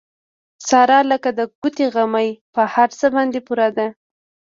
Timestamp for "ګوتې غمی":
1.59-2.29